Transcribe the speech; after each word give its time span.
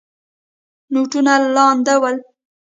نوټونه 0.93 1.33
لانده 1.55 1.93
ول. 2.01 2.15